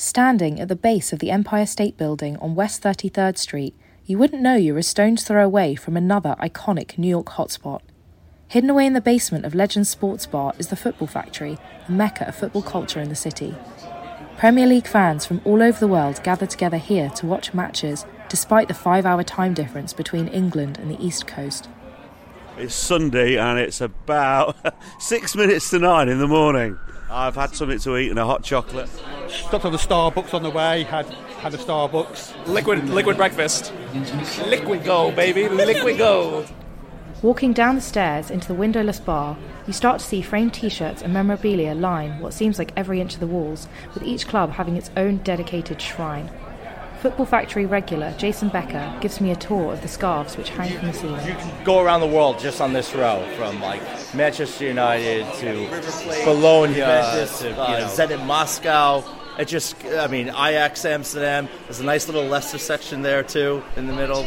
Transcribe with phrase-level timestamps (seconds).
[0.00, 3.74] Standing at the base of the Empire State Building on West 33rd Street,
[4.06, 7.80] you wouldn't know you were a stone's throw away from another iconic New York hotspot.
[8.46, 11.58] Hidden away in the basement of Legends Sports Bar is the Football Factory,
[11.88, 13.56] a mecca of football culture in the city.
[14.36, 18.68] Premier League fans from all over the world gather together here to watch matches, despite
[18.68, 21.68] the five hour time difference between England and the East Coast.
[22.56, 24.54] It's Sunday and it's about
[25.00, 26.78] six minutes to nine in the morning.
[27.10, 28.88] I've had something to eat and a hot chocolate.
[29.28, 31.06] Stopped at the Starbucks on the way, had
[31.40, 32.46] had a Starbucks.
[32.46, 33.72] Liquid liquid breakfast.
[34.46, 35.48] Liquid gold, baby.
[35.48, 36.52] Liquid gold.
[37.22, 41.02] Walking down the stairs into the windowless bar, you start to see framed t shirts
[41.02, 44.76] and memorabilia line what seems like every inch of the walls, with each club having
[44.76, 46.30] its own dedicated shrine.
[47.00, 50.88] Football Factory regular Jason Becker gives me a tour of the scarves which hang from
[50.88, 51.26] the ceiling.
[51.26, 53.80] You can go around the world just on this row, from like
[54.14, 55.68] Manchester United to
[56.24, 59.04] Bologna to uh, Zenit Moscow.
[59.38, 61.48] It just, I mean, Ajax Amsterdam.
[61.64, 64.26] There's a nice little Leicester section there too in the middle.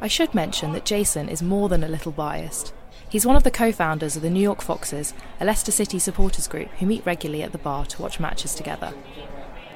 [0.00, 2.72] I should mention that Jason is more than a little biased.
[3.06, 6.48] He's one of the co founders of the New York Foxes, a Leicester City supporters
[6.48, 8.94] group who meet regularly at the bar to watch matches together.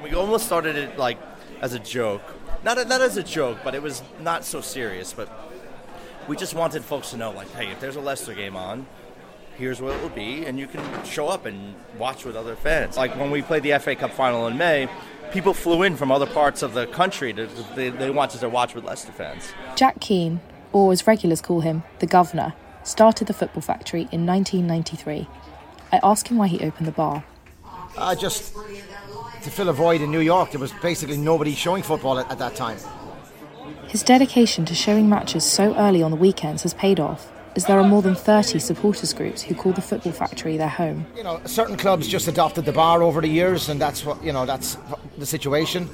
[0.03, 1.19] We almost started it like
[1.61, 2.21] as a joke.
[2.63, 5.13] Not, not as a joke, but it was not so serious.
[5.13, 5.29] But
[6.27, 8.85] we just wanted folks to know, like, hey, if there's a Leicester game on,
[9.57, 12.97] here's what it will be, and you can show up and watch with other fans.
[12.97, 14.89] Like when we played the FA Cup final in May,
[15.31, 18.75] people flew in from other parts of the country to they, they wanted to watch
[18.75, 19.51] with Leicester fans.
[19.75, 20.41] Jack Keane,
[20.73, 22.53] or as regulars call him, the Governor,
[22.83, 25.27] started the Football Factory in 1993.
[25.91, 27.23] I asked him why he opened the bar.
[27.97, 28.55] Uh, just
[29.43, 30.51] to fill a void in New York.
[30.51, 32.77] There was basically nobody showing football at, at that time.
[33.87, 37.79] His dedication to showing matches so early on the weekends has paid off, as there
[37.79, 41.05] are more than 30 supporters groups who call the Football Factory their home.
[41.15, 44.31] You know, certain clubs just adopted the bar over the years, and that's what you
[44.31, 44.45] know.
[44.45, 44.77] That's
[45.17, 45.89] the situation.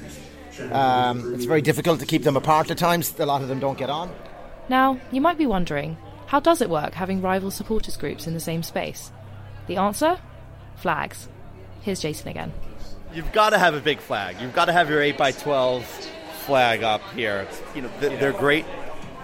[0.70, 3.14] Um, it's very difficult to keep them apart at times.
[3.18, 4.10] A lot of them don't get on.
[4.68, 8.40] Now, you might be wondering, how does it work having rival supporters groups in the
[8.40, 9.10] same space?
[9.66, 10.18] The answer?
[10.76, 11.28] Flags.
[11.80, 12.52] Here's Jason again.
[13.12, 14.36] You've got to have a big flag.
[14.40, 15.82] You've got to have your 8x12
[16.46, 17.46] flag up here.
[17.74, 18.66] You know, they're great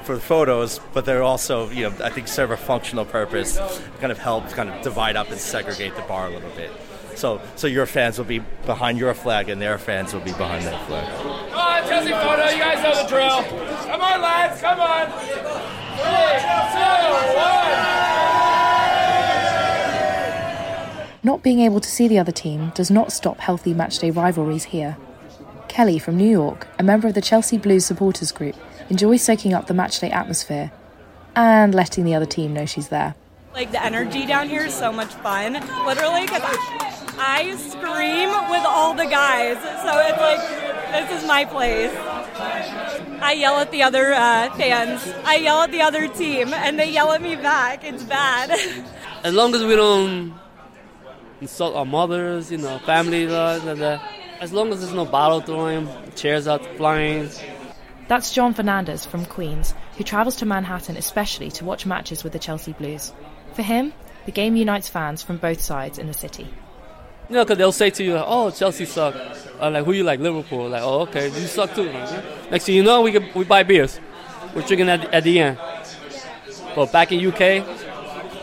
[0.04, 3.58] for photos, but they're also, you know, I think serve a functional purpose.
[4.00, 6.70] Kind of help kind of divide up and segregate the bar a little bit.
[7.14, 10.64] So, so your fans will be behind your flag, and their fans will be behind
[10.64, 11.06] their flag.
[11.18, 12.48] Come on, Chelsea photo.
[12.50, 13.42] You guys know the drill.
[13.84, 14.60] Come on, lads.
[14.60, 15.06] Come on.
[15.96, 16.40] Three,
[16.72, 18.03] two, one.
[21.24, 24.98] Not being able to see the other team does not stop healthy matchday rivalries here.
[25.68, 28.54] Kelly from New York, a member of the Chelsea Blues supporters group,
[28.90, 30.70] enjoys soaking up the matchday atmosphere
[31.34, 33.14] and letting the other team know she's there.
[33.54, 35.54] Like the energy down here is so much fun,
[35.86, 36.42] literally, because
[37.16, 39.56] I scream with all the guys.
[39.80, 41.92] So it's like, this is my place.
[43.22, 45.00] I yell at the other uh, fans.
[45.24, 47.82] I yell at the other team, and they yell at me back.
[47.82, 48.50] It's bad.
[49.24, 50.43] As long as we don't
[51.44, 53.98] insult our mothers, you know, family, uh,
[54.40, 57.28] as long as there's no bottle throwing, chairs out flying.
[58.08, 62.38] That's John Fernandez from Queens, who travels to Manhattan especially to watch matches with the
[62.38, 63.12] Chelsea Blues.
[63.52, 63.92] For him,
[64.24, 66.48] the game unites fans from both sides in the city.
[67.28, 69.14] You know, because they'll say to you, "Oh, Chelsea suck."
[69.60, 70.20] Uh, like, who you like?
[70.20, 70.68] Liverpool.
[70.68, 71.90] Like, oh, okay, you suck too.
[71.90, 74.00] Like, Next thing you know, we can, we buy beers.
[74.54, 75.58] We're drinking at, at the end.
[76.74, 77.40] But back in UK,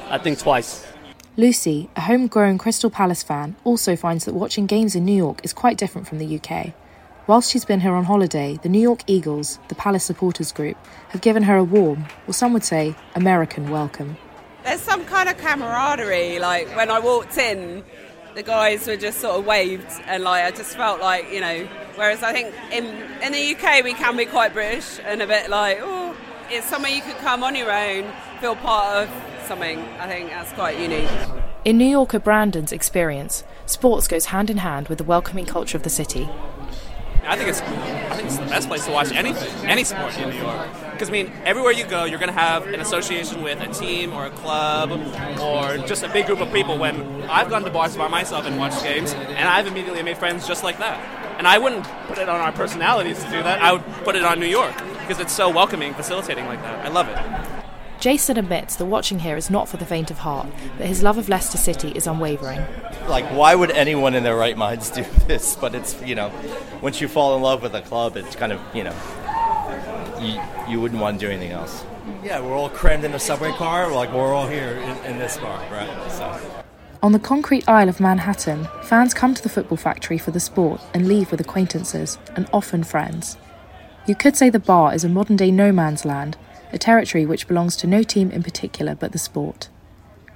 [0.10, 0.91] I think twice.
[1.38, 5.54] Lucy, a homegrown Crystal Palace fan, also finds that watching games in New York is
[5.54, 6.74] quite different from the UK.
[7.26, 10.76] Whilst she's been here on holiday, the New York Eagles, the Palace supporters group,
[11.08, 14.18] have given her a warm, or some would say, American welcome.
[14.66, 16.40] There's some kind of camaraderie.
[16.40, 17.86] Like when I walked in,
[18.36, 21.66] the guys were just sort of waved, and like I just felt like you know.
[21.96, 22.86] Whereas I think in
[23.24, 26.14] in the UK we can be quite British and a bit like oh,
[26.50, 28.12] it's somewhere you could come on your own,
[28.42, 29.10] feel part of
[29.52, 29.80] something.
[30.00, 31.10] I think that's quite unique.
[31.66, 35.84] In New Yorker Brandon's experience, sports goes hand in hand with the welcoming culture of
[35.84, 36.30] the city.
[37.26, 40.30] I think it's I think it's the best place to watch anything, any sport in
[40.30, 40.70] New York.
[40.94, 44.14] Because I mean, everywhere you go, you're going to have an association with a team
[44.14, 44.90] or a club
[45.42, 46.78] or just a big group of people.
[46.78, 50.48] When I've gone to bars by myself and watched games, and I've immediately made friends
[50.48, 50.98] just like that.
[51.38, 53.62] And I wouldn't put it on our personalities to do that.
[53.62, 56.86] I would put it on New York because it's so welcoming, facilitating like that.
[56.86, 57.61] I love it.
[58.02, 60.48] Jason admits that watching here is not for the faint of heart,
[60.80, 62.60] but his love of Leicester City is unwavering.
[63.08, 65.56] Like, why would anyone in their right minds do this?
[65.56, 66.32] But it's, you know,
[66.82, 68.96] once you fall in love with a club, it's kind of, you know,
[70.20, 71.86] you, you wouldn't want to do anything else.
[72.24, 73.92] Yeah, we're all crammed in a subway car.
[73.92, 76.12] Like, we're all here in, in this bar, right?
[76.12, 76.64] So.
[77.04, 80.82] On the concrete Isle of Manhattan, fans come to the football factory for the sport
[80.96, 83.38] and leave with acquaintances, and often friends.
[84.08, 86.36] You could say the bar is a modern day no man's land,
[86.72, 89.70] a territory which belongs to no team in particular but the sport.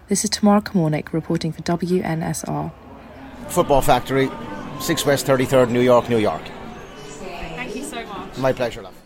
[0.07, 2.71] This is Tamara Kamornik reporting for WNSR.
[3.47, 4.29] Football Factory,
[4.79, 6.41] 6 West 33rd, New York, New York.
[6.95, 8.37] Thank you so much.
[8.37, 9.04] My pleasure, love.